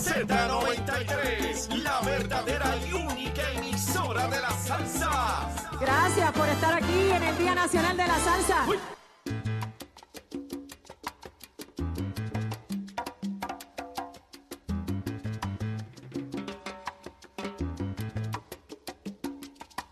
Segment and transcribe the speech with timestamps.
[0.00, 5.50] Z93, la verdadera y única emisora de la salsa.
[5.78, 8.64] Gracias por estar aquí en el Día Nacional de la Salsa.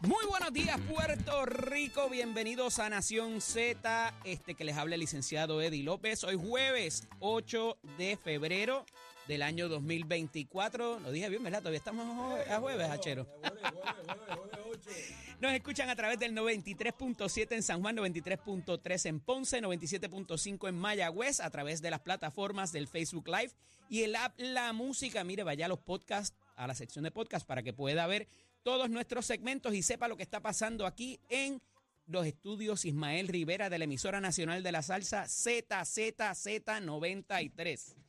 [0.00, 2.08] Muy buenos días, Puerto Rico.
[2.08, 4.14] Bienvenidos a Nación Z.
[4.24, 6.24] Este que les habla el licenciado Eddie López.
[6.24, 8.86] Hoy jueves 8 de febrero
[9.28, 11.00] del año 2024.
[11.00, 11.60] Lo dije bien, ¿verdad?
[11.60, 13.28] Todavía estamos a jueves, Hachero.
[15.40, 21.38] Nos escuchan a través del 93.7 en San Juan, 93.3 en Ponce, 97.5 en Mayagüez,
[21.40, 23.52] a través de las plataformas del Facebook Live
[23.88, 25.22] y el app La Música.
[25.22, 28.26] Mire, vaya a los podcasts, a la sección de podcast para que pueda ver
[28.64, 31.62] todos nuestros segmentos y sepa lo que está pasando aquí en
[32.06, 38.07] los estudios Ismael Rivera de la emisora nacional de la salsa ZZZ93.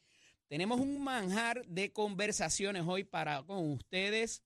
[0.50, 4.42] Tenemos un manjar de conversaciones hoy para con ustedes.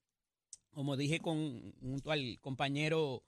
[0.71, 3.23] Como dije con, junto al compañero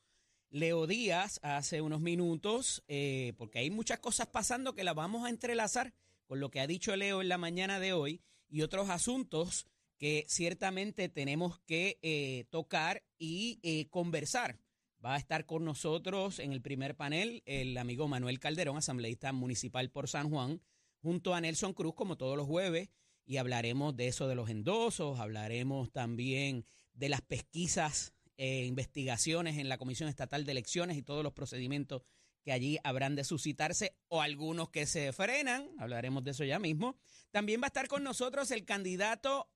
[0.50, 5.30] Leo Díaz hace unos minutos, eh, porque hay muchas cosas pasando que las vamos a
[5.30, 5.94] entrelazar
[6.26, 10.26] con lo que ha dicho Leo en la mañana de hoy y otros asuntos que
[10.28, 14.59] ciertamente tenemos que eh, tocar y eh, conversar.
[15.03, 19.90] Va a estar con nosotros en el primer panel el amigo Manuel Calderón, asambleísta municipal
[19.92, 20.59] por San Juan,
[21.06, 22.89] junto a Nelson Cruz, como todos los jueves,
[23.28, 29.70] y hablaremos de eso de los endosos, hablaremos también de las pesquisas e investigaciones en
[29.70, 32.02] la Comisión Estatal de Elecciones y todos los procedimientos
[32.44, 36.97] que allí habrán de suscitarse o algunos que se frenan, hablaremos de eso ya mismo.
[37.30, 39.47] También va a estar con nosotros el candidato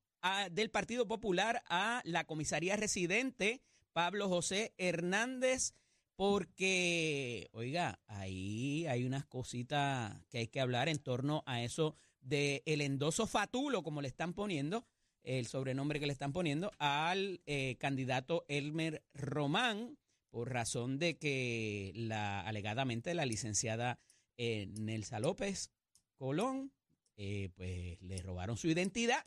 [0.51, 5.73] del Partido Popular a la comisaría residente, Pablo José Hernández
[6.19, 12.61] porque, oiga, ahí hay unas cositas que hay que hablar en torno a eso de
[12.65, 14.85] el endoso fatulo, como le están poniendo,
[15.23, 19.97] el sobrenombre que le están poniendo, al eh, candidato Elmer Román,
[20.29, 23.97] por razón de que la alegadamente la licenciada
[24.35, 25.71] eh, Nelsa López
[26.17, 26.73] Colón,
[27.15, 29.25] eh, pues le robaron su identidad,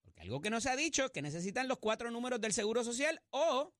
[0.00, 2.82] porque algo que no se ha dicho es que necesitan los cuatro números del Seguro
[2.82, 3.72] Social o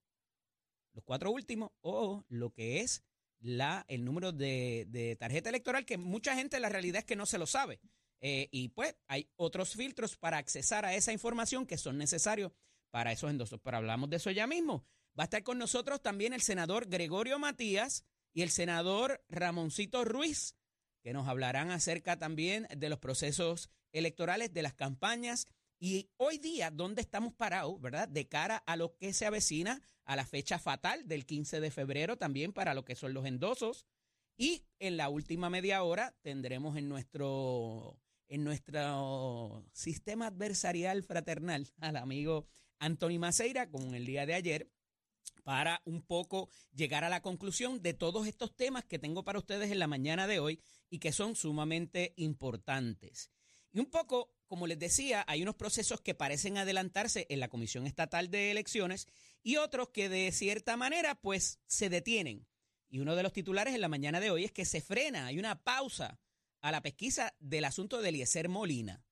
[0.93, 3.03] los cuatro últimos, o lo que es
[3.39, 7.37] la, el número de, tarjeta electoral, que mucha gente la realidad es que no se
[7.37, 7.79] lo sabe.
[8.21, 12.53] Eh, y pues hay otros filtros para accesar a esa información que son necesarios
[12.89, 13.59] para esos endosos.
[13.61, 14.85] Pero hablamos de eso ya mismo.
[15.19, 20.55] Va a estar con nosotros también el senador Gregorio Matías y el senador Ramoncito Ruiz,
[21.03, 25.47] que nos hablarán acerca también de los procesos electorales, de las campañas
[25.85, 28.07] y hoy día, ¿dónde estamos parados, verdad?
[28.07, 32.17] De cara a lo que se avecina a la fecha fatal del 15 de febrero,
[32.17, 33.85] también para lo que son los endosos.
[34.37, 37.99] Y en la última media hora tendremos en nuestro,
[38.29, 42.47] en nuestro sistema adversarial fraternal al amigo
[42.79, 44.71] Anthony Maceira, como el día de ayer,
[45.43, 49.69] para un poco llegar a la conclusión de todos estos temas que tengo para ustedes
[49.69, 53.31] en la mañana de hoy y que son sumamente importantes.
[53.73, 57.87] Y un poco como les decía, hay unos procesos que parecen adelantarse en la Comisión
[57.87, 59.07] Estatal de Elecciones
[59.41, 62.45] y otros que de cierta manera pues se detienen.
[62.87, 65.39] Y uno de los titulares en la mañana de hoy es que se frena, hay
[65.39, 66.19] una pausa
[66.61, 69.03] a la pesquisa del asunto de Eliezer Molina.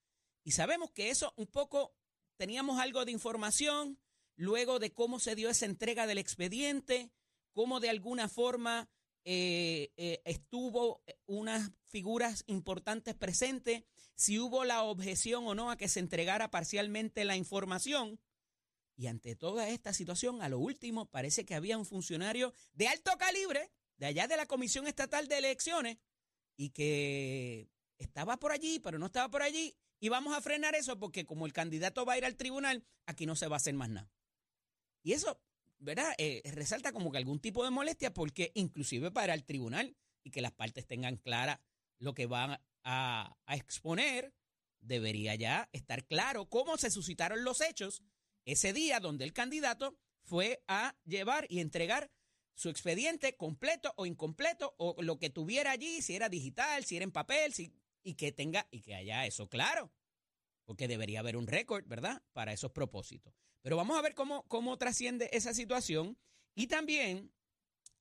[0.44, 1.96] Y sabemos que eso un poco
[2.38, 3.98] teníamos algo de información
[4.36, 7.10] luego de cómo se dio esa entrega del expediente,
[7.52, 8.92] cómo de alguna forma
[9.26, 13.86] eh, eh, estuvo unas figuras importantes presentes,
[14.22, 18.20] si hubo la objeción o no a que se entregara parcialmente la información.
[18.96, 23.18] Y ante toda esta situación, a lo último, parece que había un funcionario de alto
[23.18, 25.98] calibre, de allá de la Comisión Estatal de Elecciones,
[26.56, 29.76] y que estaba por allí, pero no estaba por allí.
[30.00, 33.26] Y vamos a frenar eso porque como el candidato va a ir al tribunal, aquí
[33.26, 34.14] no se va a hacer más nada.
[35.02, 35.42] Y eso
[35.80, 36.14] ¿verdad?
[36.20, 40.42] Eh, resalta como que algún tipo de molestia porque inclusive para el tribunal y que
[40.42, 41.60] las partes tengan clara
[41.98, 44.34] lo que van a, exponer,
[44.80, 48.04] debería ya estar claro cómo se suscitaron los hechos
[48.46, 52.12] ese día donde el candidato fue a llevar y entregar
[52.56, 57.04] su expediente completo o incompleto o lo que tuviera allí, si era digital, si era
[57.04, 57.74] en papel, si,
[58.04, 59.92] y que tenga y que haya eso claro,
[60.66, 62.24] porque debería haber un récord, ¿verdad?
[62.34, 63.34] Para esos propósitos.
[63.62, 66.18] Pero vamos a ver cómo, cómo trasciende esa situación.
[66.56, 67.32] Y también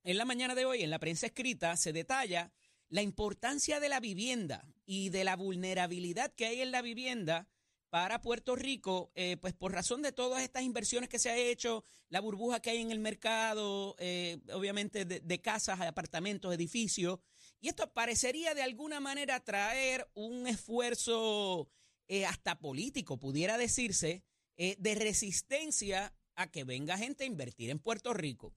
[0.03, 2.53] en la mañana de hoy, en la prensa escrita, se detalla
[2.90, 7.48] la importancia de la vivienda y de la vulnerabilidad que hay en la vivienda
[7.88, 11.84] para Puerto Rico, eh, pues por razón de todas estas inversiones que se ha hecho,
[12.08, 17.19] la burbuja que hay en el mercado, eh, obviamente de, de, casas, apartamentos, edificios,
[17.60, 21.69] y esto parecería de alguna manera traer un esfuerzo
[22.08, 24.25] eh, hasta político, pudiera decirse,
[24.56, 28.54] de resistencia a que venga gente a invertir en Puerto Rico.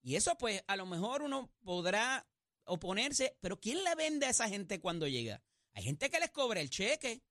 [0.00, 2.26] Y eso pues a lo mejor uno podrá
[2.66, 5.42] oponerse, pero ¿quién le vende a esa gente cuando llega?
[5.72, 7.22] Hay gente que les cobra el cheque.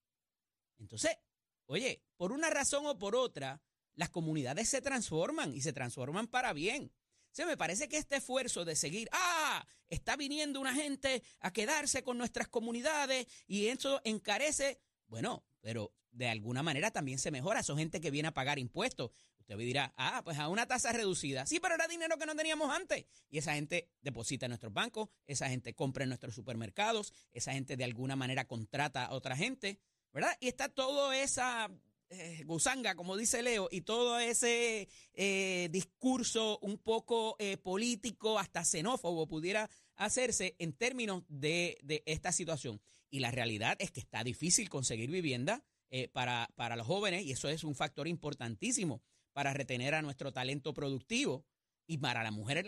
[0.79, 1.17] Entonces,
[1.65, 3.61] oye, por una razón o por otra,
[3.95, 6.91] las comunidades se transforman y se transforman para bien.
[7.31, 12.03] Se me parece que este esfuerzo de seguir, ah, está viniendo una gente a quedarse
[12.03, 17.63] con nuestras comunidades y eso encarece, bueno, pero de alguna manera también se mejora.
[17.63, 19.11] Son gente que viene a pagar impuestos.
[19.43, 21.45] Usted dirá, ah, pues a una tasa reducida.
[21.45, 23.05] Sí, pero era dinero que no teníamos antes.
[23.29, 27.75] Y esa gente deposita en nuestros bancos, esa gente compra en nuestros supermercados, esa gente
[27.75, 29.79] de alguna manera contrata a otra gente,
[30.13, 30.31] ¿verdad?
[30.39, 31.69] Y está todo esa
[32.07, 38.63] eh, gusanga, como dice Leo, y todo ese eh, discurso un poco eh, político, hasta
[38.63, 42.79] xenófobo, pudiera hacerse en términos de, esta situación.
[43.09, 45.65] Y la realidad es que está difícil conseguir vivienda
[46.11, 49.03] para, para los jóvenes y eso es un factor importantísimo
[49.33, 51.45] para retener a nuestro talento productivo.
[51.85, 52.65] Y para la mujer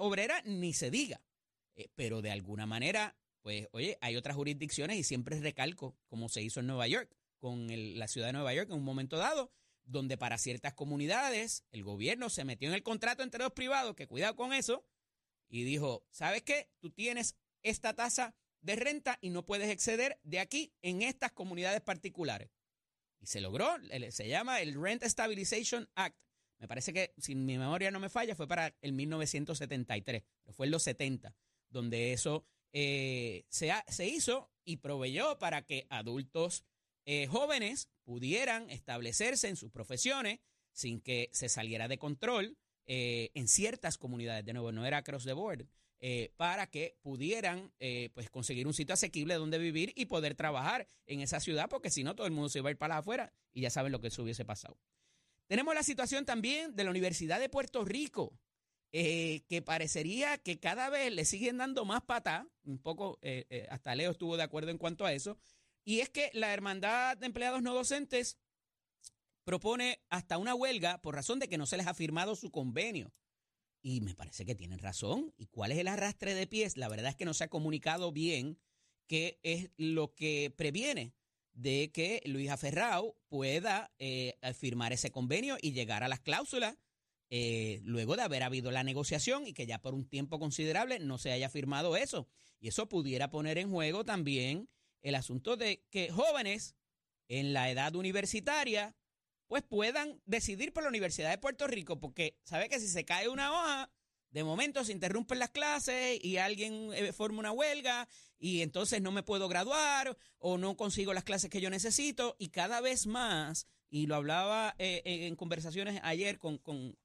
[0.00, 1.22] obrera ni se diga.
[1.94, 6.60] pero de alguna manera, pues, oye, hay otras jurisdicciones y siempre recalco, como se hizo
[6.60, 7.68] en Nueva York con
[7.98, 9.50] la ciudad de Nueva York en un momento dado,
[9.84, 14.06] donde para ciertas comunidades el gobierno se metió en el contrato entre los privados, que
[14.06, 14.86] cuidado con eso,
[15.48, 16.68] y dijo, ¿sabes qué?
[16.78, 21.80] Tú tienes esta tasa de renta y no puedes exceder de aquí en estas comunidades
[21.80, 22.50] particulares.
[23.20, 23.68] Y se logró,
[24.10, 26.16] se llama el Rent Stabilization Act.
[26.58, 30.66] Me parece que, si mi memoria no me falla, fue para el 1973, pero fue
[30.66, 31.34] en los 70,
[31.68, 36.64] donde eso eh, se, se hizo y proveyó para que adultos
[37.06, 40.40] eh, jóvenes pudieran establecerse en sus profesiones
[40.72, 42.56] sin que se saliera de control
[42.86, 45.66] eh, en ciertas comunidades, de nuevo, no era across the board,
[46.00, 47.72] eh, para que pudieran
[48.14, 52.02] pues conseguir un sitio asequible donde vivir y poder trabajar en esa ciudad, porque si
[52.02, 54.08] no, todo el mundo se iba a ir para afuera y ya saben lo que
[54.08, 54.78] eso hubiese pasado.
[55.46, 58.38] Tenemos la situación también de la Universidad de Puerto Rico,
[58.92, 63.18] que parecería que cada vez le siguen dando más pata, un poco,
[63.68, 65.38] hasta Leo estuvo de acuerdo en cuanto a eso,
[65.84, 68.38] y es que la Hermandad de Empleados No Docentes
[69.44, 73.12] propone hasta una huelga por razón de que no se les ha firmado su convenio.
[73.82, 75.32] Y me parece que tienen razón.
[75.36, 76.76] ¿Y cuál es el arrastre de pies?
[76.76, 78.58] La verdad es que no se ha comunicado bien
[79.06, 81.14] qué es lo que previene
[81.52, 86.76] de que Luis Aferrao pueda eh, firmar ese convenio y llegar a las cláusulas
[87.32, 91.16] eh, luego de haber habido la negociación y que ya por un tiempo considerable no
[91.16, 92.28] se haya firmado eso.
[92.58, 94.68] Y eso pudiera poner en juego también
[95.02, 96.74] el asunto de que jóvenes
[97.28, 98.96] en la edad universitaria
[99.50, 103.28] pues puedan decidir por la Universidad de Puerto Rico, porque sabe que si se cae
[103.28, 103.90] una hoja,
[104.30, 108.08] de momento se interrumpen las clases y alguien eh, forma una huelga
[108.38, 112.50] y entonces no me puedo graduar o no consigo las clases que yo necesito y
[112.50, 116.60] cada vez más, y lo hablaba eh, en conversaciones ayer con,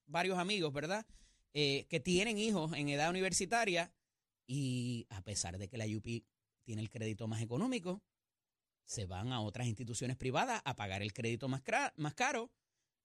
[0.06, 1.04] varios amigos, ¿verdad?
[1.56, 3.92] Eh, que tienen hijos en edad universitaria
[4.46, 6.24] y a pesar de que la UP
[6.64, 8.04] tiene el crédito más económico,
[8.86, 11.62] se van a otras instituciones privadas a pagar el crédito más,
[11.96, 12.52] más caro,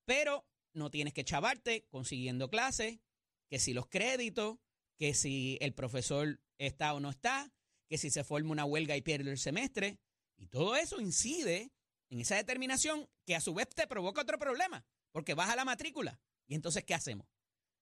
[0.05, 3.01] pero no tienes que chavarte consiguiendo clases,
[3.49, 4.59] que si los créditos,
[4.97, 7.53] que si el profesor está o no está,
[7.89, 9.99] que si se forma una huelga y pierde el semestre,
[10.37, 11.73] y todo eso incide
[12.11, 16.21] en esa determinación que a su vez te provoca otro problema, porque baja la matrícula.
[16.47, 17.27] ¿Y entonces qué hacemos?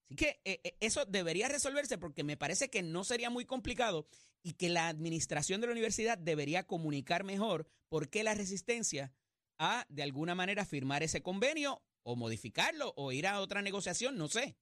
[0.05, 4.07] Así que eh, eh, eso debería resolverse porque me parece que no sería muy complicado
[4.43, 9.13] y que la administración de la universidad debería comunicar mejor por qué la resistencia
[9.59, 14.29] a, de alguna manera, firmar ese convenio o modificarlo o ir a otra negociación, no
[14.29, 14.57] sé.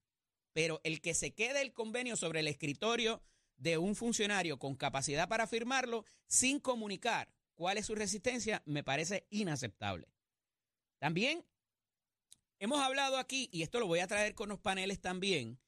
[0.53, 3.23] Pero el que se quede el convenio sobre el escritorio
[3.57, 9.27] de un funcionario con capacidad para firmarlo sin comunicar cuál es su resistencia, me parece
[9.31, 10.09] inaceptable.
[10.99, 11.45] También
[12.59, 15.61] Hemos hablado aquí, y esto lo voy a traer con los paneles también,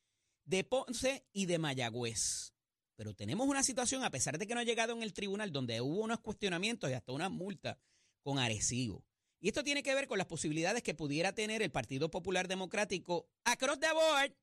[0.47, 2.55] de Ponce y de Mayagüez.
[2.99, 5.81] Pero tenemos una situación, a pesar de que no ha llegado en el tribunal, donde
[5.81, 7.79] hubo unos cuestionamientos y hasta una multa
[8.25, 9.07] con Arecibo.
[9.39, 13.31] Y esto tiene que ver con las posibilidades que pudiera tener el Partido Popular Democrático
[13.45, 14.35] across the board.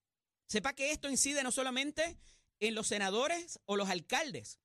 [0.48, 2.18] Sepa que esto incide no solamente
[2.62, 4.62] en los senadores o los alcaldes,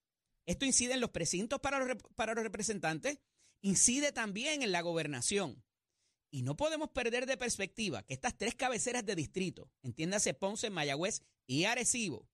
[0.47, 3.19] esto incide en los precintos para los, para los representantes,
[3.61, 5.65] incide también en la gobernación.
[6.31, 11.23] Y no podemos perder de perspectiva que estas tres cabeceras de distrito, entiéndase Ponce, Mayagüez
[11.49, 12.29] y Arecibo,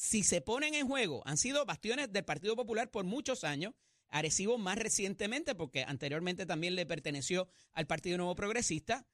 [0.00, 3.74] si se ponen en juego, han sido bastiones del Partido Popular por muchos años,
[4.08, 9.06] Arecibo más recientemente, porque anteriormente también le perteneció al Partido Nuevo Progresista,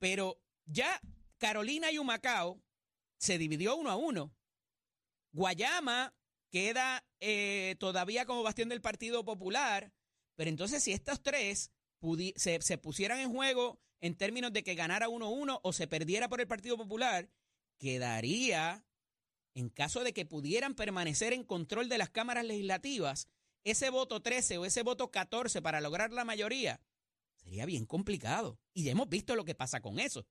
[0.00, 1.00] pero ya
[1.38, 2.60] Carolina y Humacao
[3.16, 4.34] se dividió uno a uno.
[5.30, 6.12] Guayama
[6.50, 9.92] queda eh, todavía como bastión del Partido Popular,
[10.34, 11.70] pero entonces si estos tres
[12.34, 16.40] se, se pusieran en juego en términos de que ganara 1-1 o se perdiera por
[16.40, 17.30] el Partido Popular,
[17.78, 18.84] quedaría,
[19.54, 23.28] en caso de que pudieran permanecer en control de las cámaras legislativas,
[23.62, 26.80] ese voto 13 o ese voto 14 para lograr la mayoría,
[27.36, 28.58] sería bien complicado.
[28.74, 30.26] Y ya hemos visto lo que pasa con eso.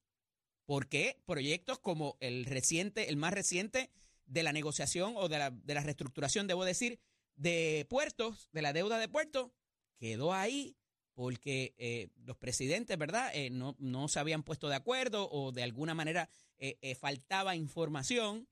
[0.65, 3.89] Porque proyectos como el reciente, el más reciente
[4.25, 6.99] de la negociación o de la, de la reestructuración, debo decir,
[7.35, 9.51] de puertos, de la deuda de puertos,
[9.97, 10.77] quedó ahí
[11.13, 13.31] porque eh, los presidentes, ¿verdad?
[13.35, 18.47] Eh, no, no, se habían puesto de acuerdo o de alguna manera eh, faltaba información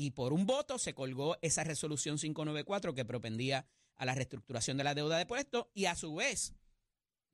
[0.00, 4.84] y por un voto se colgó esa resolución 594 que propendía a la reestructuración de
[4.84, 6.54] la deuda de puestos y a su vez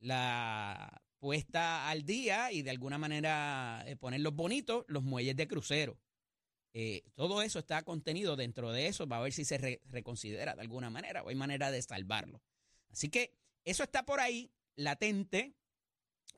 [0.00, 5.98] la puesta al día y de alguna manera ponerlos bonitos los muelles de crucero.
[7.14, 10.88] todo eso está contenido dentro de eso, va a ver si se reconsidera de alguna
[10.88, 12.40] manera o hay manera de salvarlo.
[12.88, 15.54] Así que eso está por ahí latente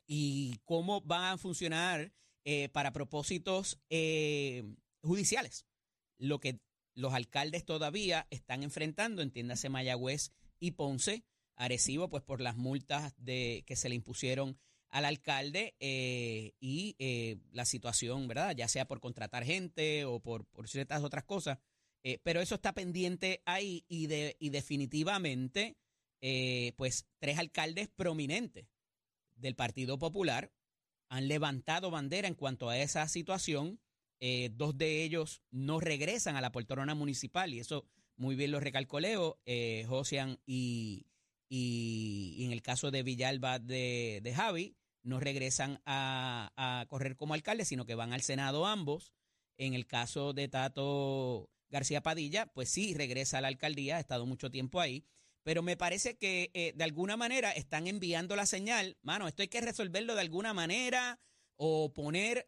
[0.08, 2.12] y cómo van a funcionar
[2.44, 4.64] eh, para propósitos eh,
[5.02, 5.65] judiciales.
[6.18, 6.60] Lo que
[6.94, 11.24] los alcaldes todavía están enfrentando, entiéndase Mayagüez y Ponce,
[11.56, 14.58] Arecibo, pues por las multas de, que se le impusieron
[14.88, 16.96] al alcalde eh, y
[17.52, 18.54] la situación, ¿verdad?
[18.56, 21.58] Ya sea por contratar gente o por, ciertas otras cosas.
[22.22, 25.76] pero eso está pendiente ahí y, de, y definitivamente
[26.20, 28.66] eh, pues tres alcaldes prominentes
[29.34, 30.52] del Partido Popular
[31.08, 33.80] han levantado bandera en cuanto a esa situación.
[34.20, 38.60] Eh, dos de ellos no regresan a la poltrona municipal y eso muy bien lo
[38.60, 41.06] recalcó Leo, eh, Josian y,
[41.48, 47.34] y, en el caso de Villalba de, de Javi, no regresan a, a, correr como
[47.34, 49.12] alcalde, sino que van al Senado ambos.
[49.58, 54.26] En el caso de Tato García Padilla, pues sí, regresa a la alcaldía, ha estado
[54.26, 55.04] mucho tiempo ahí
[55.46, 59.48] pero me parece que eh, de alguna manera están enviando la señal, mano, esto hay
[59.48, 61.20] que resolverlo de alguna manera
[61.56, 62.44] o poner,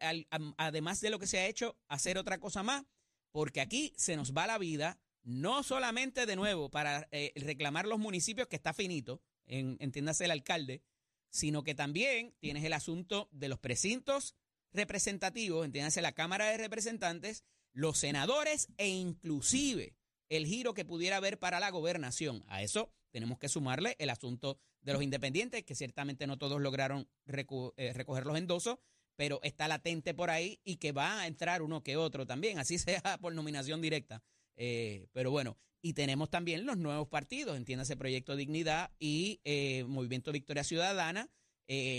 [0.57, 2.85] además de lo que se ha hecho, hacer otra cosa más,
[3.31, 7.99] porque aquí se nos va la vida, no solamente de nuevo para eh, reclamar los
[7.99, 10.83] municipios, que está finito, en, entiéndase el alcalde,
[11.29, 14.35] sino que también tienes el asunto de los precintos
[14.71, 19.95] representativos, entiéndase la Cámara de Representantes, los senadores e inclusive
[20.29, 22.43] el giro que pudiera haber para la gobernación.
[22.47, 27.09] A eso tenemos que sumarle el asunto de los independientes, que ciertamente no todos lograron
[27.25, 28.77] eh, recoger los endosos,
[29.19, 32.77] pero está latente por ahí y que va a entrar uno que otro también, así
[32.79, 34.23] sea por nominación directa.
[34.55, 40.31] Eh, pero bueno, y tenemos también los nuevos partidos, entiéndase Proyecto Dignidad y eh, Movimiento
[40.31, 41.29] Victoria Ciudadana,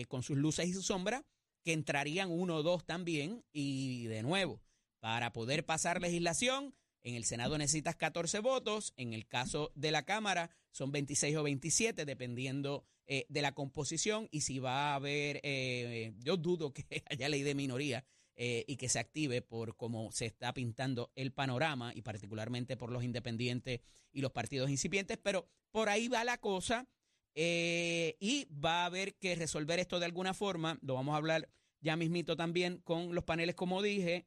[0.08, 1.22] con sus luces y sus sombras,
[1.62, 4.62] que entrarían uno o dos también, y de nuevo,
[4.98, 10.04] para poder pasar legislación, en el Senado necesitas 14 votos, en el caso de la
[10.04, 15.40] Cámara son 26 o 27, dependiendo eh, de la composición y si va a haber,
[15.42, 18.04] eh, yo dudo que haya ley de minoría
[18.36, 22.92] eh, y que se active por cómo se está pintando el panorama y particularmente por
[22.92, 23.80] los independientes
[24.12, 26.86] y los partidos incipientes, pero por ahí va la cosa
[27.34, 31.48] y va a haber que resolver esto de alguna forma, lo vamos a hablar
[31.80, 34.26] ya mismito también con los paneles como dije,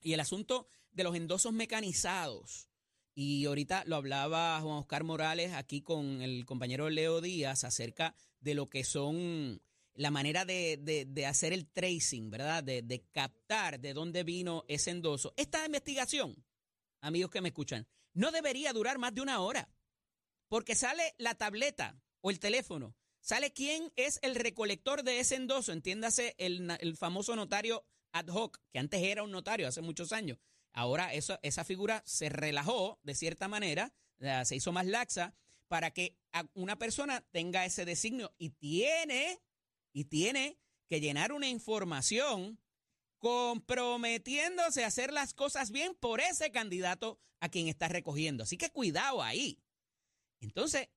[0.00, 2.68] y el asunto de los endosos mecanizados.
[3.14, 8.54] Y ahorita lo hablaba Juan Oscar Morales aquí con el compañero Leo Díaz acerca de
[8.54, 9.60] lo que son
[9.94, 12.64] la manera de, hacer el tracing, ¿verdad?
[12.64, 15.34] De, de, captar de dónde vino ese endoso.
[15.36, 16.42] Esta investigación,
[17.00, 19.68] amigos que me escuchan, no debería durar más de una hora,
[20.48, 25.72] porque sale la tableta o el teléfono, sale quién es el recolector de ese endoso,
[25.72, 30.38] entiéndase el, el famoso notario ad hoc, que antes era un notario hace muchos años,
[30.72, 33.92] Ahora esa figura se relajó de cierta manera,
[34.44, 35.34] se hizo más laxa
[35.68, 36.16] para que
[36.54, 39.40] una persona tenga ese designio y tiene,
[39.92, 42.60] y tiene que llenar una información
[43.18, 48.44] comprometiéndose a hacer las cosas bien por ese candidato a quien está recogiendo.
[48.44, 49.62] Así que cuidado ahí.
[50.40, 50.88] Entonces,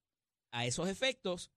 [0.51, 1.51] a esos efectos,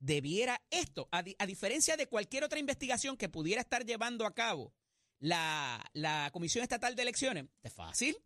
[0.00, 4.74] debiera esto, a, a diferencia de cualquier otra investigación que pudiera estar llevando a cabo
[5.20, 8.16] la, Comisión Estatal de Elecciones, es fácil.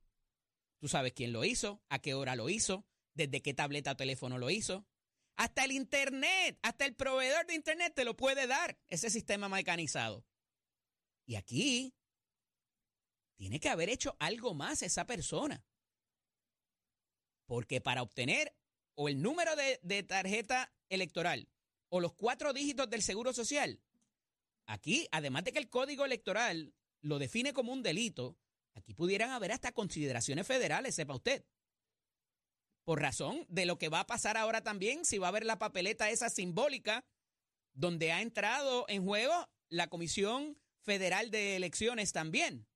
[0.78, 2.84] Tú sabes quién lo hizo, a qué hora lo hizo,
[3.14, 4.86] desde qué tableta o teléfono lo hizo.
[5.36, 10.24] Hasta el Internet, hasta el proveedor de Internet te lo puede dar ese sistema mecanizado.
[11.24, 11.94] Y aquí
[13.36, 15.64] tiene que haber hecho algo más esa persona.
[17.46, 18.54] Porque para obtener
[18.94, 21.48] o el número de, de tarjeta electoral
[21.88, 23.80] o los cuatro dígitos del Seguro Social,
[24.66, 28.38] aquí, además de que el código electoral lo define como un delito,
[28.74, 31.44] aquí pudieran haber hasta consideraciones federales, sepa usted.
[32.84, 35.58] Por razón de lo que va a pasar ahora también, si va a haber la
[35.58, 37.04] papeleta esa simbólica
[37.74, 42.66] donde ha entrado en juego la Comisión Federal de Elecciones también.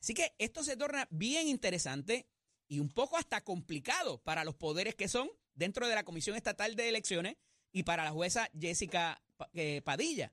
[0.00, 2.28] Así que esto se torna bien interesante
[2.68, 6.74] y un poco hasta complicado para los poderes que son dentro de la Comisión Estatal
[6.76, 7.36] de Elecciones
[7.72, 10.32] y para la jueza Jessica eh, Padilla.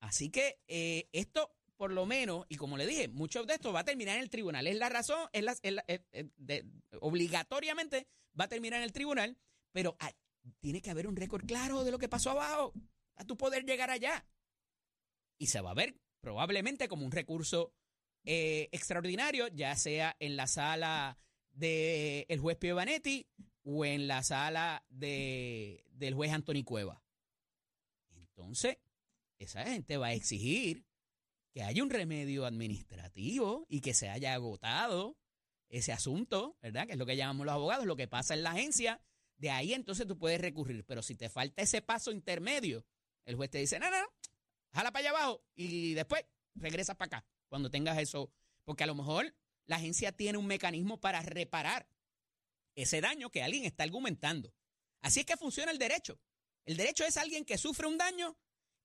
[0.00, 3.80] Así que eh, esto, por lo menos, y como le dije, mucho de esto va
[3.80, 4.66] a terminar en el tribunal.
[4.66, 5.84] Es la razón, es, la,
[7.00, 8.06] obligatoriamente
[8.38, 9.36] va a terminar en el tribunal,
[9.72, 9.96] pero
[10.60, 12.72] tiene que haber un récord claro de lo que pasó abajo,
[13.16, 14.26] a tu poder llegar allá.
[15.38, 17.72] Y se va a ver probablemente como un recurso
[18.24, 21.18] eh, extraordinario, ya sea en la sala
[21.52, 23.28] del el juez Pio Vanetti
[23.64, 27.02] o en la sala de, del juez Anthony Cueva.
[28.10, 28.78] Entonces,
[29.38, 30.84] esa gente va a exigir
[31.56, 35.16] que haya un remedio administrativo y que se haya agotado
[35.70, 36.86] ese asunto, ¿verdad?
[36.86, 39.00] Que es lo que llamamos los abogados, lo que pasa en la agencia.
[39.38, 40.84] De ahí entonces tú puedes recurrir.
[40.84, 42.84] Pero si te falta ese paso intermedio,
[43.24, 44.06] el juez te dice, no, no, no,
[44.74, 48.30] jala para allá abajo y después regresas para acá cuando tengas eso.
[48.66, 49.34] Porque a lo mejor
[49.64, 51.88] la agencia tiene un mecanismo para reparar
[52.74, 54.52] ese daño que alguien está argumentando.
[55.00, 56.20] Así es que funciona el derecho.
[56.66, 58.36] El derecho es alguien que sufre un daño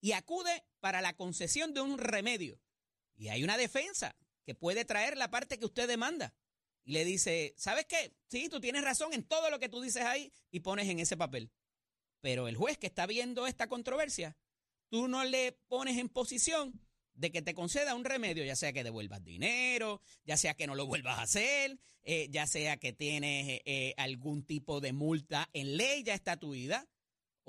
[0.02, 2.60] y acude para la concesión de un remedio.
[3.16, 6.34] Y hay una defensa que puede traer la parte que usted demanda.
[6.84, 8.12] Y le dice, ¿sabes qué?
[8.28, 11.16] Sí, tú tienes razón en todo lo que tú dices ahí y pones en ese
[11.16, 11.52] papel.
[12.20, 14.36] Pero el juez que está viendo esta controversia,
[14.90, 16.82] tú no le pones en posición
[17.14, 20.74] de que te conceda un remedio, ya sea que devuelvas dinero, ya sea que no
[20.74, 25.78] lo vuelvas a hacer, eh, ya sea que tienes eh, algún tipo de multa en
[25.78, 26.88] ley ya estatuida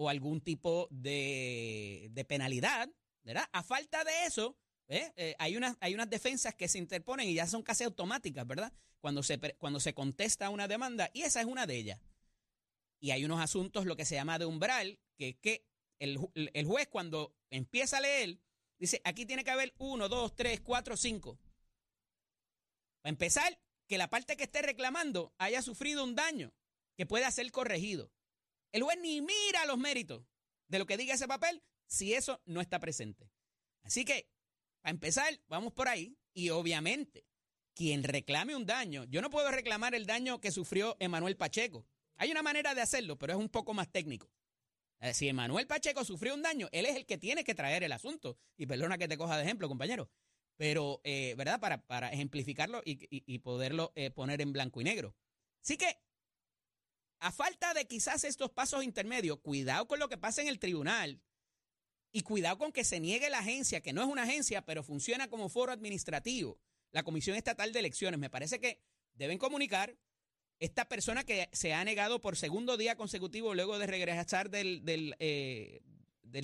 [0.03, 2.89] o algún tipo de, de penalidad,
[3.23, 3.49] ¿verdad?
[3.53, 4.57] A falta de eso,
[5.39, 8.73] hay, unas, hay unas defensas que se interponen y ya son casi automáticas, ¿verdad?
[9.01, 12.01] Cuando se, cuando se contesta una demanda, y esa es una de ellas.
[13.01, 15.65] Y hay unos asuntos, lo que se llama de umbral, que, que
[15.99, 18.39] el, el juez cuando empieza a leer,
[18.83, 21.39] Dice, aquí tiene que haber uno, dos, tres, cuatro, cinco.
[23.01, 26.53] Para empezar, que la parte que esté reclamando haya sufrido un daño
[26.97, 28.11] que pueda ser corregido.
[28.73, 30.25] El juez ni mira los méritos
[30.69, 33.31] de lo que diga ese papel si eso no está presente.
[33.83, 34.31] Así que,
[34.81, 36.17] para empezar, vamos por ahí.
[36.35, 37.27] Y obviamente,
[37.75, 41.87] quien reclame un daño, yo no puedo reclamar el daño que sufrió Emanuel Pacheco.
[42.17, 44.31] Hay una manera de hacerlo, pero es un poco más técnico.
[45.01, 47.93] Eh, si Emanuel Pacheco sufrió un daño, él es el que tiene que traer el
[47.93, 48.39] asunto.
[48.57, 50.11] Y perdona que te coja de ejemplo, compañero.
[50.57, 51.61] Pero, eh, ¿verdad?
[51.61, 55.17] Para, para ejemplificarlo y, poderlo eh, poner en blanco y negro.
[55.61, 55.99] Así que,
[57.23, 61.23] a falta de quizás estos pasos intermedios, cuidado con lo que pasa en el tribunal.
[62.11, 65.29] Y cuidado con que se niegue la agencia, que no es una agencia, pero funciona
[65.29, 66.59] como foro administrativo,
[66.91, 68.19] la Comisión Estatal de Elecciones.
[68.19, 68.83] Me parece que
[69.15, 69.97] deben comunicar
[70.59, 75.15] esta persona que se ha negado por segundo día consecutivo luego de regresar del, del,
[75.21, 75.81] eh,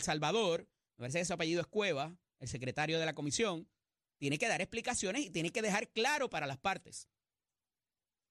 [0.01, 3.69] Salvador, me parece que su apellido es Cueva, el secretario de la comisión,
[4.17, 7.09] tiene que dar explicaciones y tiene que dejar claro para las partes.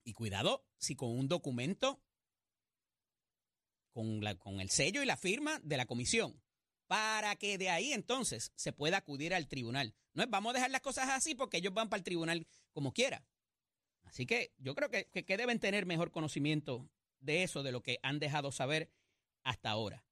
[0.05, 2.01] Y cuidado si con un documento,
[3.97, 6.39] con, la, con el sello y la firma de la comisión,
[6.85, 9.95] para que de ahí entonces se pueda acudir al tribunal.
[10.13, 12.93] No es vamos a dejar las cosas así porque ellos van para el tribunal como
[12.93, 13.25] quiera.
[14.03, 16.87] Así que yo creo que, deben tener mejor conocimiento
[17.21, 18.91] de eso, de lo que han dejado saber
[19.43, 20.05] hasta ahora.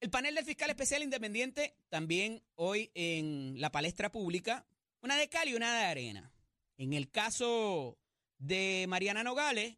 [0.00, 4.66] El panel del fiscal especial independiente también hoy en la palestra pública,
[5.02, 6.32] una de cal y una de arena.
[6.78, 7.98] En el caso
[8.38, 9.76] de Mariana Nogales,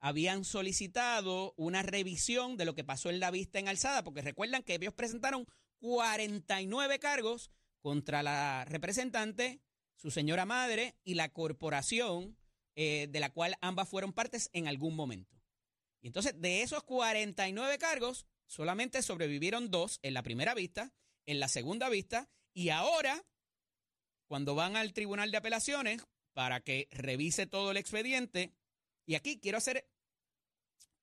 [0.00, 4.62] habían solicitado una revisión de lo que pasó en la vista en alzada, porque recuerdan
[4.62, 5.46] que ellos presentaron
[5.78, 9.60] 49 cargos contra la representante,
[9.96, 12.36] su señora madre y la corporación
[12.74, 15.40] eh, de la cual ambas fueron partes en algún momento.
[16.02, 20.92] Y entonces, de esos 49 cargos, solamente sobrevivieron dos en la primera vista,
[21.24, 23.24] en la segunda vista, y ahora,
[24.28, 28.52] cuando van al Tribunal de Apelaciones para que revise todo el expediente,
[29.06, 29.88] y aquí quiero hacer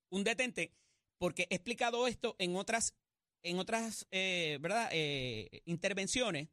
[0.09, 0.75] un detente,
[1.17, 2.95] porque he explicado esto en otras,
[3.41, 4.89] en otras eh, ¿verdad?
[4.91, 6.49] Eh, intervenciones,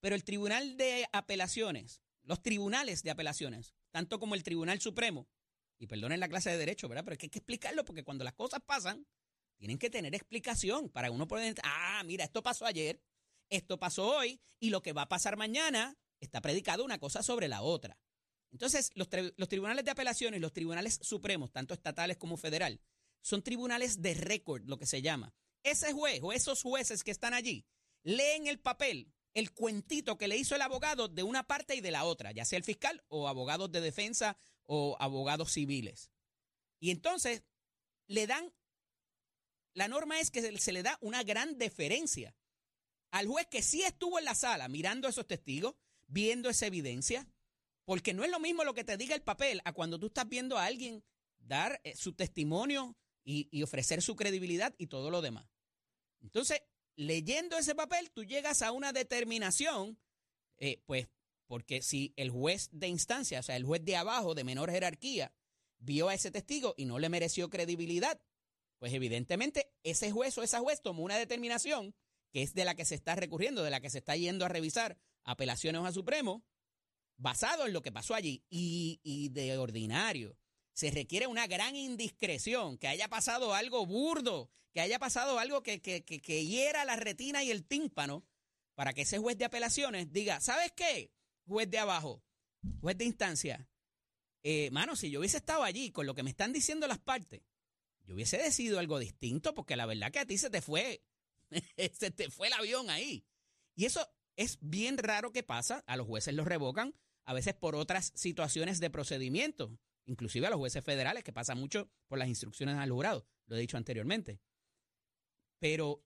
[0.00, 5.26] pero el Tribunal de Apelaciones, los tribunales de apelaciones, tanto como el Tribunal Supremo,
[5.78, 7.04] y perdonen la clase de derecho, ¿verdad?
[7.04, 9.06] Pero es que hay que explicarlo porque cuando las cosas pasan,
[9.56, 13.02] tienen que tener explicación para uno poder, ah, mira, esto pasó ayer,
[13.48, 17.48] esto pasó hoy, y lo que va a pasar mañana está predicado una cosa sobre
[17.48, 17.98] la otra.
[18.52, 19.08] Entonces, los,
[19.48, 22.80] tribunales de apelaciones, los tribunales supremos, tanto estatales como federal,
[23.22, 25.32] son tribunales de récord, lo que se llama.
[25.62, 27.66] Ese juez o esos jueces que están allí
[28.02, 31.90] leen el papel el cuentito que le hizo el abogado de una parte y de
[31.90, 36.10] la otra, ya sea el fiscal o abogados de defensa o abogados civiles.
[36.80, 37.42] Y entonces
[38.06, 38.52] le dan,
[39.74, 42.34] la norma es que se le da una gran deferencia
[43.10, 45.74] al juez que sí estuvo en la sala mirando esos testigos,
[46.06, 47.26] viendo esa evidencia,
[47.90, 50.28] porque no es lo mismo lo que te diga el papel a cuando tú estás
[50.28, 51.02] viendo a alguien
[51.40, 55.50] dar eh, su testimonio y, ofrecer su credibilidad y todo lo demás.
[56.20, 56.62] Entonces,
[56.94, 59.98] leyendo ese papel, tú llegas a una determinación,
[60.58, 61.08] eh, pues,
[61.48, 65.34] porque si el juez de instancia, o sea, el juez de abajo, de menor jerarquía,
[65.80, 68.20] vio a ese testigo y no le mereció credibilidad,
[68.78, 71.96] pues evidentemente ese juez o esa juez tomó una determinación
[72.30, 74.48] que es de la que se está recurriendo, de la que se está yendo a
[74.48, 76.44] revisar apelaciones a Supremo,
[77.20, 78.44] basado en lo que pasó allí.
[78.50, 80.36] Y, de ordinario,
[80.72, 85.80] se requiere una gran indiscreción, que haya pasado algo burdo, que haya pasado algo que,
[85.80, 88.24] que, que, que hiera la retina y el tímpano,
[88.74, 91.12] para que ese juez de apelaciones diga, ¿sabes qué?
[91.46, 92.22] Juez de abajo,
[92.80, 93.68] juez de instancia,
[94.42, 97.42] eh, mano, si yo hubiese estado allí con lo que me están diciendo las partes,
[98.04, 101.04] yo hubiese decidido algo distinto, porque la verdad que a ti se te fue,
[101.92, 103.24] se te fue el avión ahí.
[103.74, 106.94] Y eso es bien raro que pasa, a los jueces los revocan,
[107.30, 111.88] a veces por otras situaciones de procedimiento, inclusive a los jueces federales, que pasa mucho
[112.08, 114.40] por las instrucciones al jurado, lo he dicho anteriormente.
[115.60, 116.04] Pero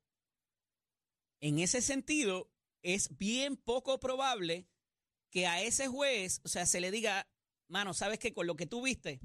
[1.41, 4.69] en ese sentido, es bien poco probable
[5.31, 7.27] que a ese juez, o sea, se le diga,
[7.69, 9.19] mano, sabes que con lo que tú viste,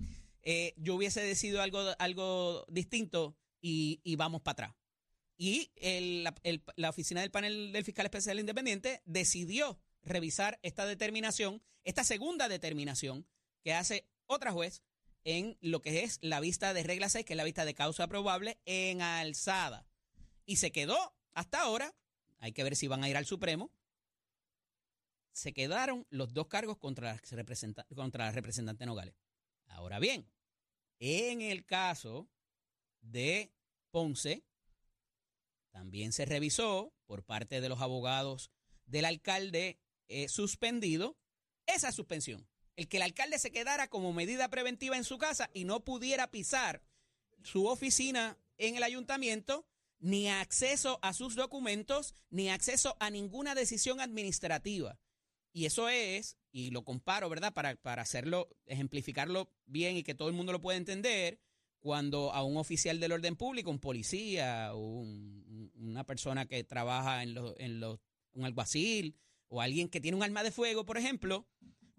[0.44, 4.76] eh, yo hubiese decidido algo, algo distinto y, vamos para atrás.
[5.36, 5.74] Y
[6.78, 13.28] la oficina del panel del fiscal especial independiente decidió revisar esta determinación, esta segunda determinación
[13.63, 14.84] que hace otra juez
[15.24, 18.08] en lo que es la vista de regla 6, que es la vista de causa
[18.08, 19.88] probable en alzada.
[20.45, 21.95] Y se quedó hasta ahora,
[22.39, 23.72] hay que ver si van a ir al Supremo,
[25.32, 29.15] se quedaron los dos cargos contra la, representa, contra la representante Nogales.
[29.67, 30.30] Ahora bien,
[31.00, 32.28] en el caso
[33.02, 33.54] de
[33.91, 34.43] Ponce,
[35.72, 38.52] también se revisó por parte de los abogados
[38.86, 41.17] del alcalde eh, suspendido
[41.65, 42.48] esa suspensión.
[42.76, 46.32] El que el alcalde se quedara como medida preventiva en su casa y no pudiera
[46.32, 46.84] pisar
[47.43, 49.65] su oficina en el ayuntamiento,
[50.00, 55.00] ni acceso a sus documentos, ni acceso a ninguna decisión administrativa.
[55.52, 57.54] Y eso es, y lo comparo, ¿verdad?
[57.54, 61.39] Para, para hacerlo, ejemplificarlo bien y que todo el mundo lo pueda entender,
[61.80, 67.34] cuando a un oficial del orden público, un policía, un, una persona que trabaja en,
[67.34, 68.00] los, en los,
[68.34, 69.15] un alguacil,
[69.50, 71.48] o alguien que tiene un arma de fuego, por ejemplo,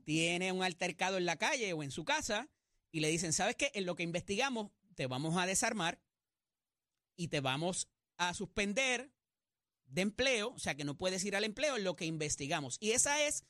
[0.05, 2.49] tiene un altercado en la calle o en su casa,
[2.93, 3.71] y le dicen, ¿sabes qué?
[3.75, 6.03] En lo que investigamos, te vamos a desarmar
[7.17, 9.13] y te vamos a suspender
[9.87, 12.77] de empleo, o sea que no puedes ir al empleo en lo que investigamos.
[12.81, 13.45] Y esa es,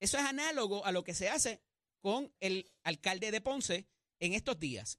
[0.00, 1.62] eso es análogo a lo que se hace
[2.00, 3.88] con el alcalde de Ponce
[4.18, 4.98] en estos días.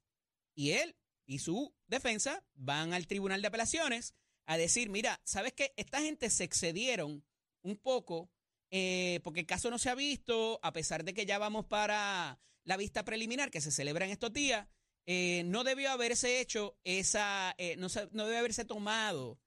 [0.54, 4.14] Y él y su defensa van al Tribunal de Apelaciones
[4.46, 5.74] a decir, mira, ¿sabes qué?
[5.76, 7.26] Esta gente se excedieron
[7.62, 8.30] un poco
[8.72, 12.40] eh, porque el caso no se ha visto, a pesar de que ya vamos para
[12.64, 14.68] la vista preliminar que se celebra en estos días,
[15.06, 19.40] eh, no debió haberse hecho esa, eh, no, no debe haberse tomado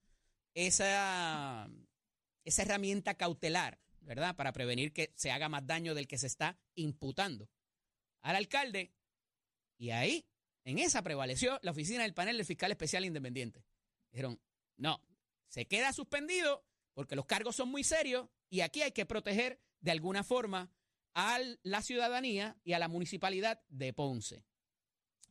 [0.54, 1.68] esa,
[2.44, 4.36] esa herramienta cautelar, ¿verdad?
[4.36, 7.50] Para prevenir que se haga más daño del que se está imputando
[8.22, 8.92] al alcalde.
[9.78, 10.26] Y ahí,
[10.64, 13.64] en esa prevaleció la oficina del panel del fiscal especial independiente.
[14.10, 14.40] Dijeron,
[14.76, 15.02] no,
[15.48, 19.90] se queda suspendido porque los cargos son muy serios y aquí hay que proteger de
[19.90, 20.70] alguna forma
[21.14, 24.44] a la ciudadanía y a la municipalidad de Ponce.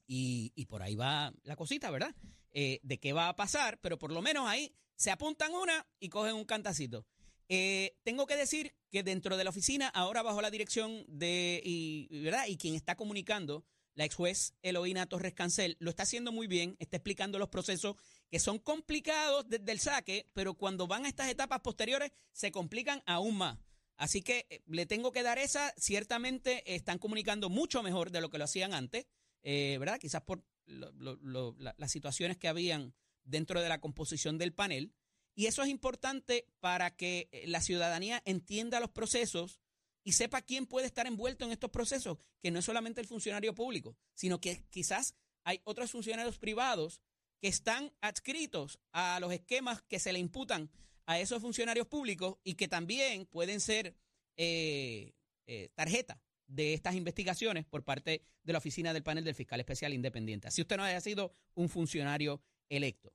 [0.06, 2.16] Y, y por ahí va la cosita, ¿verdad?
[2.52, 6.10] Eh, de qué va a pasar, pero por lo menos ahí se apuntan una y
[6.10, 7.06] cogen un cantacito.
[7.50, 12.48] Eh, tengo que decir que dentro de la oficina, ahora bajo la dirección de, ¿verdad?
[12.48, 16.76] Y quien está comunicando, la ex juez Eloína Torres Cancel, lo está haciendo muy bien,
[16.80, 17.96] está explicando los procesos
[18.30, 23.02] que son complicados desde el saque, pero cuando van a estas etapas posteriores se complican
[23.06, 23.58] aún más.
[23.96, 28.30] Así que eh, le tengo que dar esa, ciertamente están comunicando mucho mejor de lo
[28.30, 29.08] que lo hacían antes,
[29.44, 30.00] eh, ¿verdad?
[30.00, 34.94] Quizás por las situaciones que habían dentro de la composición del panel.
[35.34, 39.60] Y eso es importante para que eh, la ciudadanía entienda los procesos
[40.04, 43.54] y sepa quién puede estar envuelto en estos procesos, que no es solamente el funcionario
[43.54, 47.02] público, sino que quizás hay otros funcionarios privados
[47.40, 50.70] que están adscritos a los esquemas que se le imputan
[51.06, 53.96] a esos funcionarios públicos y que también pueden ser
[54.36, 55.14] eh,
[55.48, 59.94] eh, tarjeta de estas investigaciones por parte de la oficina del panel del fiscal especial
[59.94, 60.48] independiente.
[60.48, 63.14] Así usted no haya sido un funcionario electo.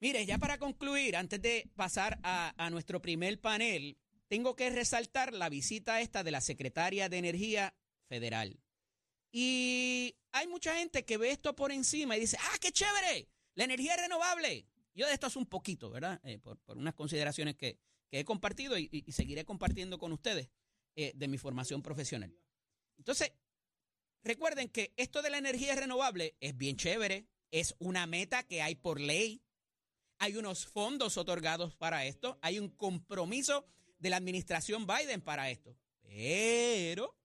[0.00, 3.96] Mire, ya para concluir, antes de pasar a, a, nuestro primer panel,
[4.28, 7.74] tengo que resaltar la visita esta de la secretaria de Energía
[8.08, 8.63] Federal.
[9.36, 13.64] Y hay mucha gente que ve esto por encima y dice, ah, qué chévere, la
[13.64, 14.68] energía renovable.
[14.94, 16.20] Yo de esto es un poquito, ¿verdad?
[16.22, 17.80] Eh, por, unas consideraciones que,
[18.12, 20.50] he compartido y, seguiré compartiendo con ustedes
[20.94, 22.32] eh, de mi formación profesional.
[22.96, 23.32] Entonces,
[24.22, 28.76] recuerden que esto de la energía renovable es bien chévere, es una meta que hay
[28.76, 29.42] por ley,
[30.18, 33.66] hay unos fondos otorgados para esto, hay un compromiso
[33.98, 35.76] de la administración Biden para esto.
[36.02, 37.18] Pero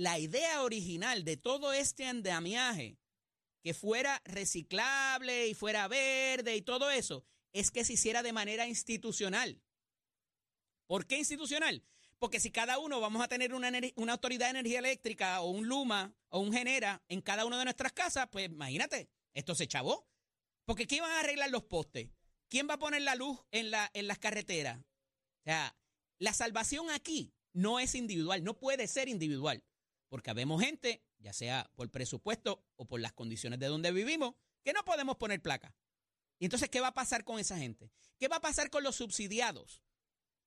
[0.00, 2.96] la idea original de todo este andamiaje,
[3.62, 8.66] que fuera reciclable y fuera verde y todo eso, es que se hiciera de manera
[8.66, 9.60] institucional.
[10.86, 11.84] ¿Por qué institucional?
[12.18, 13.70] Porque si cada uno vamos a tener una,
[14.10, 17.92] autoridad de energía eléctrica o un Luma o un Genera en cada una de nuestras
[17.92, 20.08] casas, pues imagínate, esto se chavó.
[20.64, 22.08] Porque ¿quién va a arreglar los postes?
[22.48, 24.78] ¿Quién va a poner la luz en, la, en las carreteras?
[24.78, 25.76] O sea,
[26.18, 29.62] la salvación aquí no es individual, no puede ser individual.
[30.10, 34.74] Porque habemos gente, ya sea por presupuesto o por las condiciones de donde vivimos, que
[34.74, 35.74] no podemos poner placa.
[36.38, 37.90] Y entonces, ¿qué va a pasar con esa gente?
[38.18, 39.82] ¿Qué va a pasar con los subsidiados?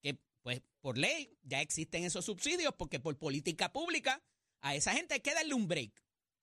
[0.00, 4.22] Que, pues, por ley ya existen esos subsidios porque por política pública
[4.60, 5.92] a esa gente hay que darle un break.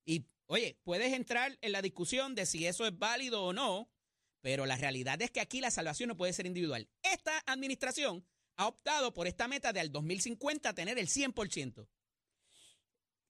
[0.05, 3.89] Y, oye, puedes entrar en la discusión de si eso es válido o no,
[4.41, 6.89] pero la realidad es que aquí la salvación no puede ser individual.
[7.03, 11.88] Esta administración ha optado por esta meta de al 2050 tener el 100%.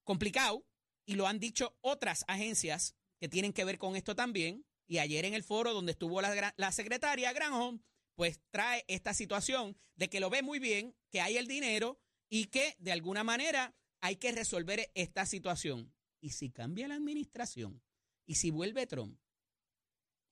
[0.04, 0.66] Complicado,
[1.06, 4.66] y lo han dicho otras agencias que tienen que ver con esto también.
[4.88, 7.82] Y ayer en el foro donde estuvo la, la secretaria Granholm,
[8.16, 12.46] pues trae esta situación de que lo ve muy bien, que hay el dinero y
[12.46, 15.94] que de alguna manera hay que resolver esta situación.
[16.22, 17.82] Y si cambia la administración
[18.26, 19.20] y si vuelve Trump,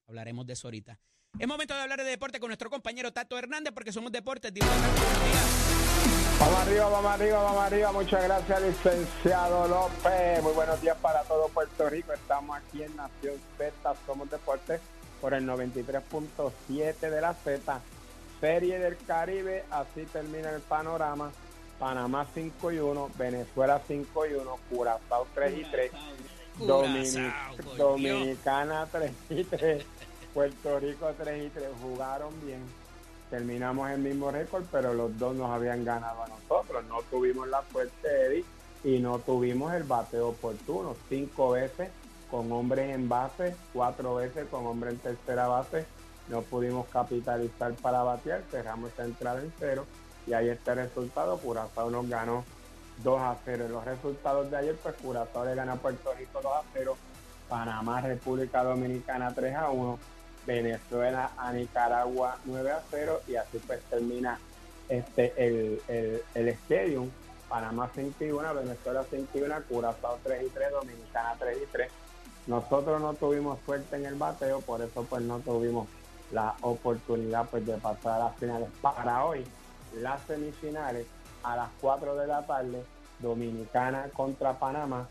[0.07, 0.99] hablaremos de eso ahorita.
[1.37, 4.51] Es momento de hablar de deporte con nuestro compañero Tato Hernández porque somos deportes.
[6.39, 7.91] Vamos arriba, vamos arriba, vamos arriba.
[7.91, 10.41] Muchas gracias, licenciado López.
[10.41, 12.13] Muy buenos días para todo Puerto Rico.
[12.13, 14.79] Estamos aquí en Nación Z, somos deportes
[15.19, 17.81] por el 93.7 de la Z.
[18.39, 21.31] Serie del Caribe, así termina el panorama.
[21.77, 25.91] Panamá 5 y 1, Venezuela 5 y 1, Curazao 3 y 3,
[27.77, 29.85] Dominicana 3 y 3.
[30.33, 32.63] Puerto Rico 3 y 3 jugaron bien.
[33.29, 36.83] Terminamos el mismo récord, pero los dos nos habían ganado a nosotros.
[36.85, 38.45] No tuvimos la suerte, Eddie,
[38.83, 40.95] y no tuvimos el bateo oportuno.
[41.07, 41.89] Cinco veces
[42.31, 45.85] con hombres en base, cuatro veces con hombres en tercera base.
[46.27, 49.85] No pudimos capitalizar para batear, cerramos esta entrada en cero
[50.25, 51.37] y ahí está el resultado.
[51.37, 52.43] Curazao nos ganó
[53.03, 53.65] 2 a 0.
[53.65, 56.97] En los resultados de ayer, pues Curazao le gana a Puerto Rico 2 a 0,
[57.47, 59.99] Panamá, República Dominicana 3 a 1
[60.49, 64.39] Venezuela a Nicaragua 9 a 0 y así pues termina
[64.89, 67.09] este el, el, el Stadium.
[67.47, 71.65] Panamá 5 y 1, Venezuela 5 y 1, Curazao 3 y 3, Dominicana 3 y
[71.71, 71.91] 3.
[72.45, 75.87] Nosotros no tuvimos suerte en el bateo, por eso pues no tuvimos
[76.31, 78.69] la oportunidad pues de pasar a las finales.
[78.83, 79.43] Para hoy,
[79.95, 81.07] las semifinales
[81.41, 82.83] a las 4 de la tarde,
[83.17, 85.07] Dominicana contra Panamá,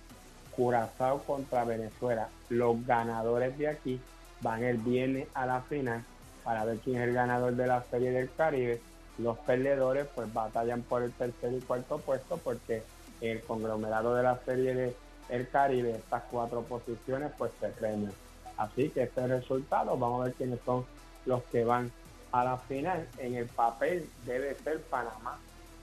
[0.54, 2.28] Curazao contra Venezuela.
[2.50, 4.00] Los ganadores de aquí
[4.40, 6.04] van el viernes a la final
[6.44, 8.80] para ver quién es el ganador de la Serie del Caribe.
[9.18, 12.82] Los perdedores pues batallan por el tercer y cuarto puesto porque
[13.20, 14.94] el conglomerado de la Serie
[15.28, 18.12] del Caribe, estas cuatro posiciones pues se premian.
[18.56, 20.84] Así que este resultado, vamos a ver quiénes son
[21.26, 21.90] los que van
[22.32, 23.06] a la final.
[23.18, 25.38] En el papel debe ser Panamá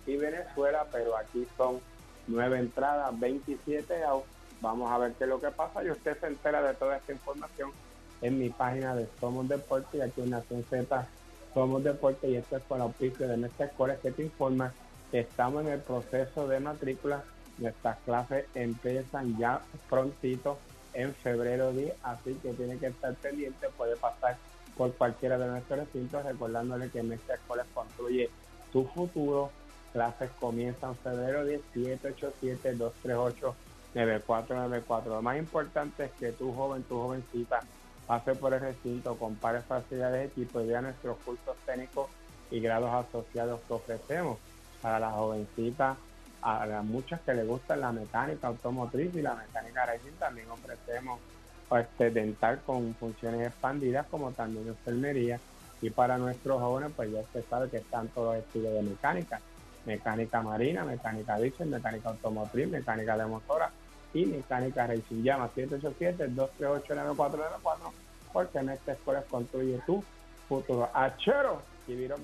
[0.08, 1.80] y Venezuela, pero aquí son
[2.28, 4.28] nueve entradas, 27 outs.
[4.62, 7.12] Vamos a ver qué es lo que pasa y usted se entera de toda esta
[7.12, 7.72] información
[8.22, 11.08] en mi página de Somos Deporte y aquí en Nación Z
[11.54, 14.74] Somos Deporte y esto es con la auspicio de nuestra escuela que te informa
[15.12, 17.24] que estamos en el proceso de matrícula.
[17.58, 20.58] Nuestras clases empiezan ya prontito
[20.94, 24.38] en febrero 10, así que tiene que estar pendiente, puede pasar
[24.78, 28.30] por cualquiera de nuestros recintos, recordándole que nuestra escuela construye
[28.72, 29.52] tu futuro.
[29.94, 31.62] Clases comienzan en febrero 10,
[33.96, 35.06] 787-238-9494.
[35.06, 37.62] Lo más importante es que tu joven, tu jovencita,
[38.08, 42.10] pase por el recinto, compare facilidades de equipo y vea nuestros cursos técnicos
[42.52, 44.38] y grados asociados que ofrecemos
[44.82, 45.98] para las jovencitas,
[46.42, 51.20] a las muchas que les gusta la mecánica automotriz y la mecánica racing, también ofrecemos
[51.72, 55.40] este, dental con funciones expandidas como también enfermería.
[55.82, 59.42] Y para nuestros jóvenes pues ya usted sabe que están todos estudios de mecánica,
[59.86, 63.72] mecánica marina, mecánica diésel, mecánica automotriz, mecánica de motora,
[64.16, 65.22] y Mecánica Racing.
[65.22, 67.92] Llama 787-238-9494
[68.34, 70.04] porque en esta escuela construye tu
[70.50, 70.90] futuro.
[70.94, 72.24] Achero, y vieron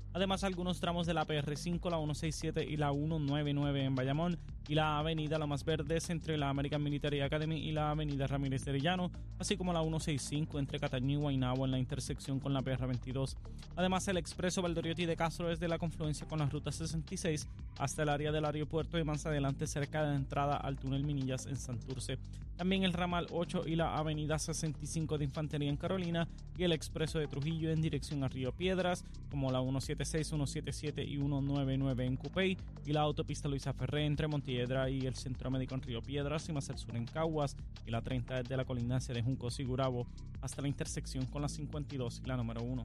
[0.13, 4.99] Además, algunos tramos de la PR5, la 167 y la 199 en Bayamón y la
[4.99, 9.09] avenida La Más Verdes entre la American Military Academy y la avenida Ramírez de Arellano,
[9.39, 13.35] así como la 165 entre Cataño y Guaynabo en la intersección con la PR22.
[13.77, 17.47] Además, el expreso Valdoriotti de Castro desde la confluencia con la ruta 66
[17.79, 21.45] hasta el área del aeropuerto y más adelante cerca de la entrada al túnel Minillas
[21.45, 22.19] en Santurce.
[22.61, 27.17] También el ramal 8 y la avenida 65 de Infantería en Carolina y el expreso
[27.17, 29.61] de Trujillo en dirección a Río Piedras, como la
[30.05, 35.15] 176, 177 y 199 en Cupey y la autopista Luisa Ferré entre Montiedra y el
[35.15, 38.57] Centro Médico en Río Piedras y más al sur en Caguas y la 30 desde
[38.57, 40.07] la colindancia de Junco Sigurabo
[40.41, 42.83] hasta la intersección con la 52 y la número 1.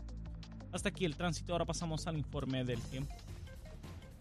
[0.72, 3.14] Hasta aquí el tránsito, ahora pasamos al informe del tiempo.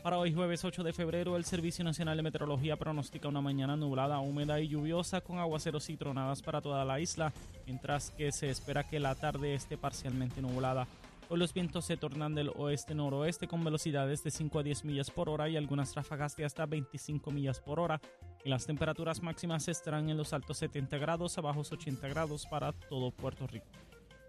[0.01, 4.19] Para hoy jueves 8 de febrero, el Servicio Nacional de Meteorología pronostica una mañana nublada,
[4.19, 7.34] húmeda y lluviosa con aguaceros y tronadas para toda la isla,
[7.65, 10.88] mientras que se espera que la tarde esté parcialmente nublada.
[11.27, 15.27] Hoy los vientos se tornan del oeste-noroeste con velocidades de 5 a 10 millas por
[15.27, 17.99] hora y algunas ráfagas de hasta 25 millas por hora.
[18.43, 22.73] Y las temperaturas máximas estarán en los altos 70 grados a bajos 80 grados para
[22.73, 23.65] todo Puerto Rico.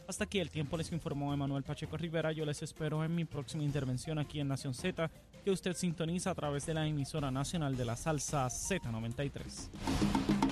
[0.09, 2.33] Hasta aquí el tiempo les informó Emanuel Pacheco Rivera.
[2.33, 5.11] Yo les espero en mi próxima intervención aquí en Nación Z,
[5.45, 10.46] que usted sintoniza a través de la emisora nacional de la salsa Z93.